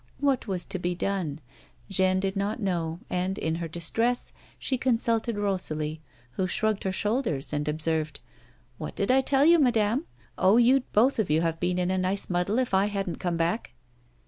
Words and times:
What 0.19 0.47
was 0.47 0.65
to 0.65 0.79
be 0.79 0.95
done 0.95 1.41
1 1.85 1.85
Jeanne 1.91 2.19
did 2.19 2.35
not 2.35 2.59
know, 2.59 3.01
and, 3.07 3.37
in 3.37 3.57
her 3.57 3.67
distress, 3.67 4.33
she 4.57 4.75
consulted 4.75 5.35
Eosalie 5.35 5.99
who 6.31 6.47
shrugged 6.47 6.85
her 6.85 6.91
shoulders, 6.91 7.53
and 7.53 7.67
observed," 7.67 8.19
What 8.79 8.95
did 8.95 9.11
I 9.11 9.21
tell 9.21 9.45
you, 9.45 9.59
madame 9.59 9.99
1 9.99 10.07
Oh, 10.39 10.57
you'd 10.57 10.91
both 10.91 11.19
of 11.19 11.29
you 11.29 11.41
have 11.41 11.59
been 11.59 11.77
in 11.77 11.91
a 11.91 11.99
nice 11.99 12.31
muddle 12.31 12.57
if 12.57 12.73
I 12.73 12.87
hadn't 12.87 13.19
come 13.19 13.37
back." 13.37 13.73